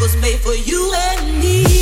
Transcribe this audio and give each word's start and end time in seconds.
was 0.00 0.16
made 0.16 0.40
for 0.40 0.54
you 0.54 0.92
and 0.94 1.38
me. 1.38 1.79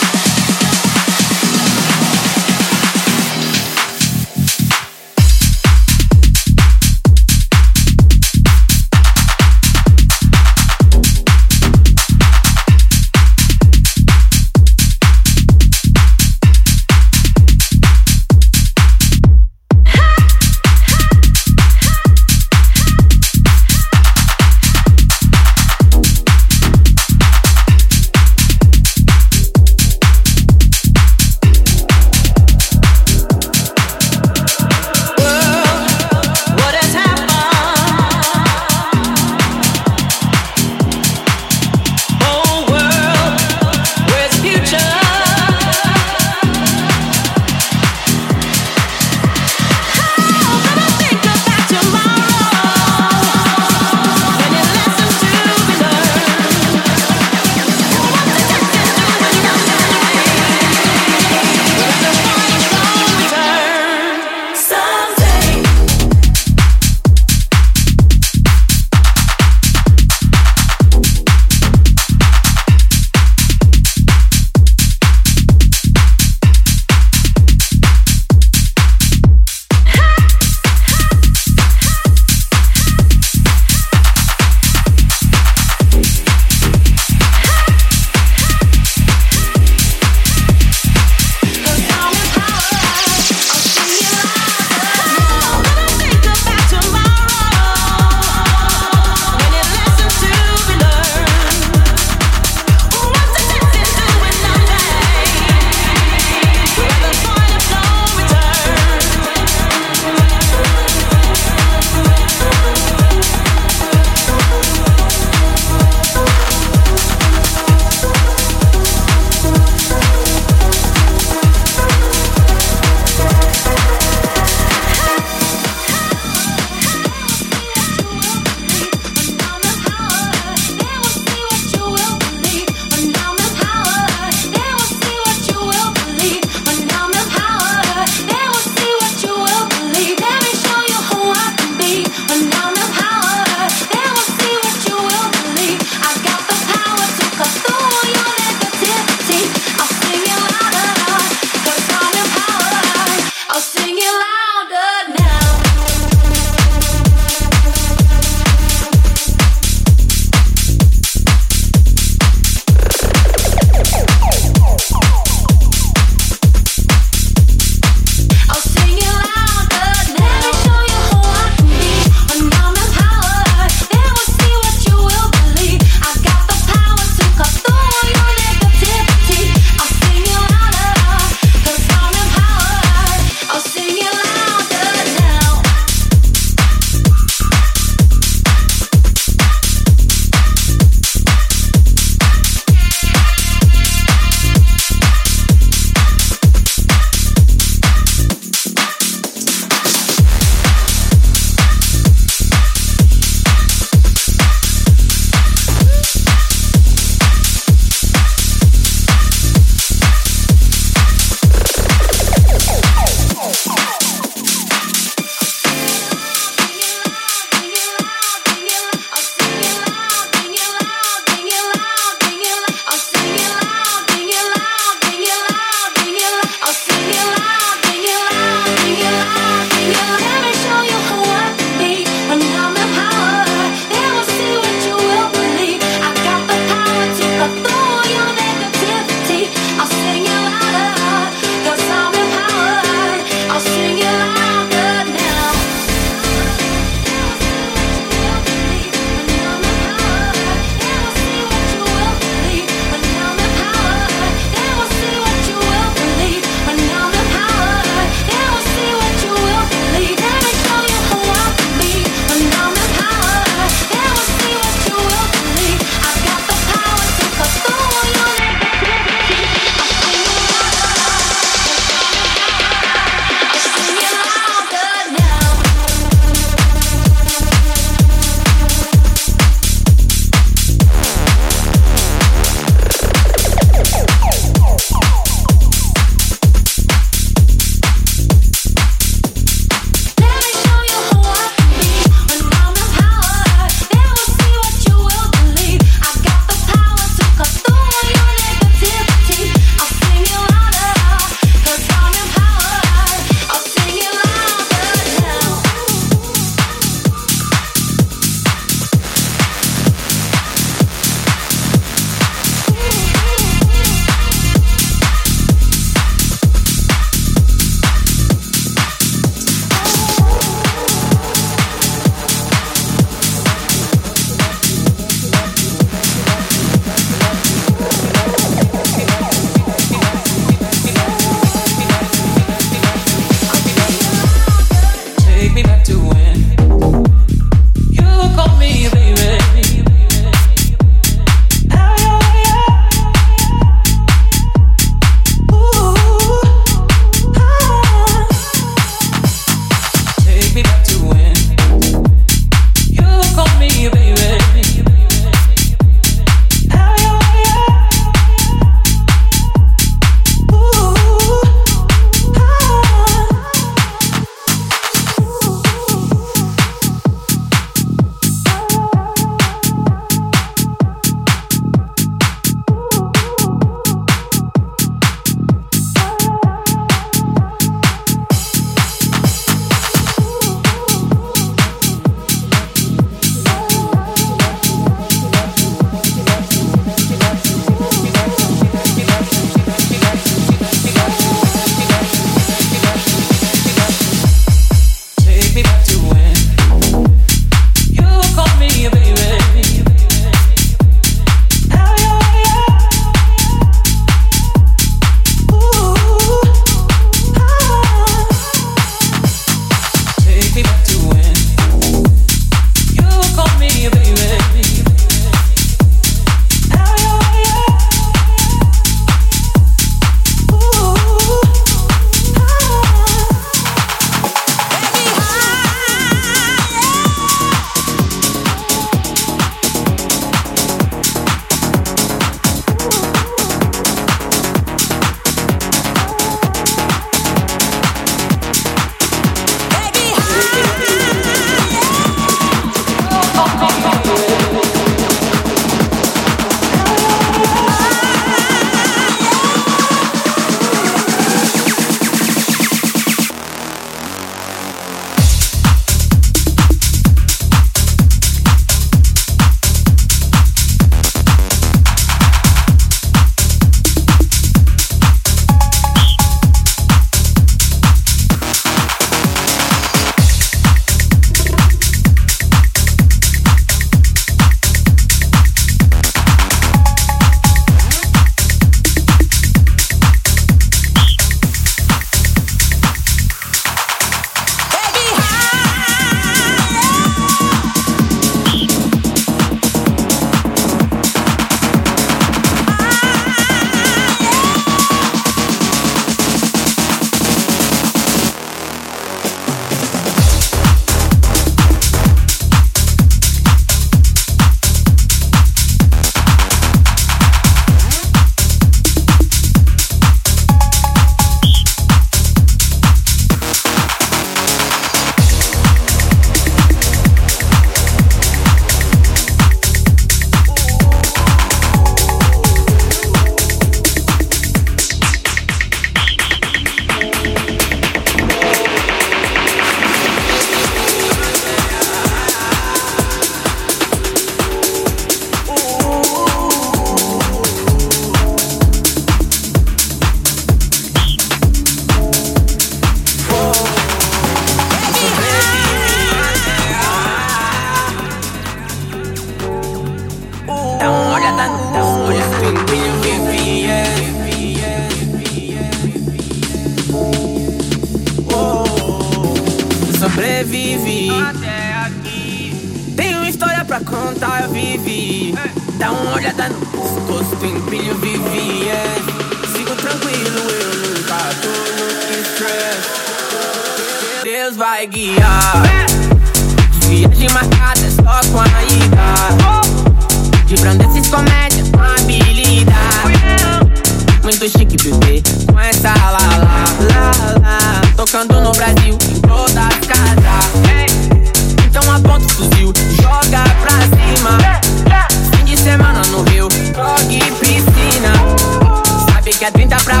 Pra 599.84 600.00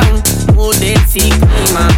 1, 0.50 0.54
muda 0.54 0.84
esse 0.84 1.20
clima. 1.20 1.88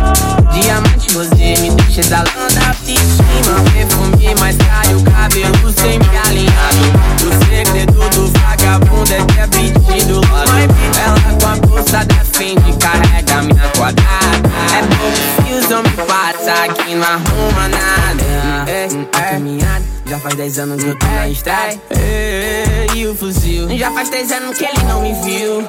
Diamante 0.52 1.14
rosé 1.14 1.60
me 1.60 1.70
deixa 1.70 2.00
exalando 2.00 2.58
a 2.62 2.68
autoestima. 2.68 3.62
Perfume 3.72 4.34
mais 4.40 4.56
caro, 4.56 5.02
cabelo 5.02 5.72
sempre 5.72 6.16
alinhado. 6.26 7.06
O 7.24 7.44
segredo 7.46 8.10
do 8.10 8.28
vagabundo 8.40 9.12
é 9.12 9.24
ter 9.24 9.48
pedido 9.48 10.20
Mãe, 10.26 10.68
ela 11.00 11.38
com 11.40 11.46
a 11.46 11.66
bolsa 11.66 12.04
da 12.04 12.24
frente 12.24 12.72
carrega 12.78 13.42
minha 13.42 13.68
quadrada. 13.76 14.48
É 14.74 14.82
pouco 14.96 15.44
que 15.44 15.52
os 15.54 15.70
homens 15.70 15.94
passam 16.06 16.64
aqui 16.64 16.94
não 16.94 17.06
arruma 17.06 17.68
nada. 17.68 18.70
É, 18.70 18.86
é, 18.86 19.32
caminhada. 19.32 19.95
Já 20.08 20.18
faz 20.20 20.34
10 20.34 20.58
anos 20.60 20.82
que 20.84 20.90
eu 20.90 20.98
tô 20.98 21.06
na 21.06 21.28
estrada. 21.28 21.80
É, 21.90 22.86
E 22.94 23.06
o 23.06 23.14
fuzil? 23.14 23.76
Já 23.76 23.90
faz 23.90 24.08
10 24.08 24.32
anos 24.32 24.56
que 24.56 24.64
ele 24.64 24.82
não 24.84 25.02
me 25.02 25.12
viu. 25.24 25.64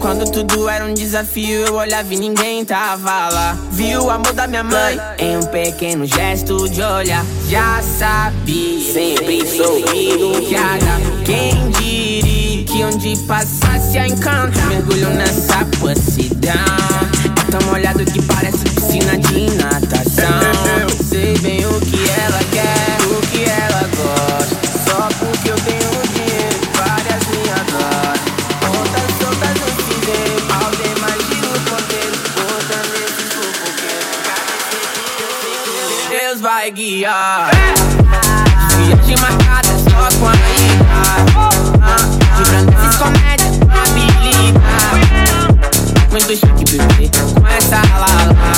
Quando 0.00 0.28
tudo 0.30 0.68
era 0.68 0.84
um 0.84 0.94
desafio, 0.94 1.66
eu 1.66 1.74
olhava 1.74 2.12
e 2.12 2.16
ninguém 2.16 2.64
tava 2.64 3.28
lá. 3.28 3.56
Viu 3.70 4.04
o 4.04 4.10
amor 4.10 4.32
da 4.32 4.46
minha 4.48 4.64
mãe 4.64 4.98
em 5.18 5.36
um 5.36 5.42
pequeno 5.42 6.06
gesto 6.06 6.68
de 6.68 6.82
olhar. 6.82 7.24
Já 7.48 7.80
sabia, 7.82 8.92
sempre 8.92 9.46
soube 9.46 9.82
que 9.84 10.54
era. 10.54 11.24
Quem 11.24 11.70
diria 11.70 12.64
que 12.64 12.84
onde 12.84 13.16
passasse 13.26 13.98
a 13.98 14.08
encanto, 14.08 14.58
mergulho 14.68 15.10
nessa 15.10 15.64
possidão. 15.78 16.52
É 17.46 17.50
tão 17.50 17.68
molhado 17.70 18.04
que 18.06 18.22
parece 18.22 18.58
piscina 18.58 19.18
de 19.18 19.50
natação. 19.56 20.88
Sei 21.08 21.36
bem 21.38 21.64
o 21.66 21.80
que 21.80 22.08
ela 22.10 22.40
quer, 22.50 22.91
vai 36.92 36.98
guiar. 36.98 37.50
Viagem 38.76 39.16
marcada 39.18 39.68
só 39.78 40.08
com 40.18 40.28
a 40.28 40.34
ida. 40.34 40.84
De 42.36 42.42
brandeces 42.44 42.96
comédia, 42.96 43.46
habilidade. 43.70 45.06
Muito 46.10 46.32
chique, 46.34 46.64
bebê, 46.76 47.10
com 47.40 47.46
essa 47.46 47.76
lá, 47.98 48.12
lá. 48.28 48.52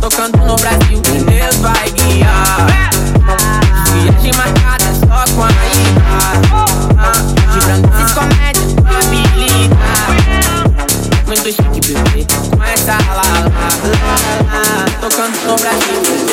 Tocando 0.00 0.36
no 0.38 0.56
Brasil, 0.56 1.00
Deus 1.00 1.56
vai 1.56 1.90
guiar. 1.90 2.66
Viagem 3.94 4.32
marcada 4.34 4.92
só 4.94 5.24
com 5.34 5.44
a 5.44 5.50
ida. 5.50 6.38
De 7.52 7.58
brandeces 7.60 8.12
comédia, 8.12 8.62
habilidade. 8.98 10.28
Muito 11.26 11.46
chique, 11.46 11.80
bebê, 11.92 12.26
com 12.54 12.62
essa 12.64 12.92
lá, 12.92 13.22
lá, 13.22 13.68
lá. 13.94 14.18
Tocando 15.00 15.36
no 15.46 15.56
Brasil, 15.56 16.27